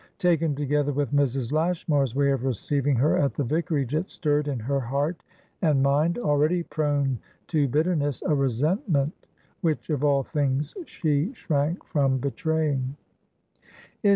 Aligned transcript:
Taken 0.17 0.55
together 0.55 0.91
with 0.91 1.13
Mrs. 1.13 1.51
Lashmar's 1.51 2.15
way 2.15 2.31
of 2.31 2.43
receiving 2.43 2.95
her 2.95 3.15
at 3.19 3.35
the 3.35 3.43
vicarage, 3.43 3.93
it 3.93 4.09
stirred 4.09 4.47
in 4.47 4.57
her 4.57 4.79
heart 4.79 5.21
and 5.61 5.83
mind 5.83 6.17
(already 6.17 6.63
prone 6.63 7.19
to 7.49 7.67
bitterness) 7.67 8.23
a 8.25 8.33
resentment 8.33 9.13
which, 9.61 9.91
of 9.91 10.03
all 10.03 10.23
things, 10.23 10.73
she 10.87 11.31
shrank 11.33 11.83
from 11.83 12.17
betraying. 12.17 12.97